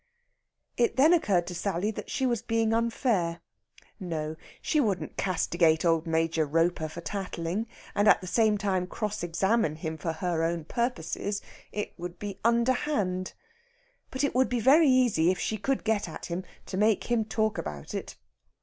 It 0.77 0.95
then 0.95 1.13
occurred 1.13 1.45
to 1.45 1.53
Sally 1.53 1.91
that 1.91 2.09
she 2.09 2.25
was 2.25 2.41
being 2.41 2.73
unfair. 2.73 3.39
No, 3.99 4.35
she 4.59 4.79
wouldn't 4.79 5.15
castigate 5.15 5.85
old 5.85 6.07
Major 6.07 6.43
Roper 6.43 6.87
for 6.89 7.01
tattling, 7.01 7.67
and 7.93 8.07
at 8.07 8.19
the 8.19 8.25
same 8.25 8.57
time 8.57 8.87
cross 8.87 9.21
examine 9.21 9.75
him 9.75 9.99
for 9.99 10.13
her 10.13 10.43
own 10.43 10.65
purposes. 10.65 11.39
It 11.71 11.93
would 11.97 12.17
be 12.17 12.39
underhand. 12.43 13.33
But 14.09 14.23
it 14.23 14.33
would 14.33 14.49
be 14.49 14.59
very 14.59 14.89
easy, 14.89 15.29
if 15.29 15.37
she 15.37 15.57
could 15.59 15.83
get 15.83 16.09
at 16.09 16.25
him, 16.25 16.45
to 16.65 16.77
make 16.77 17.03
him 17.11 17.23
talk 17.23 17.59
about 17.59 17.93
it. 17.93 18.15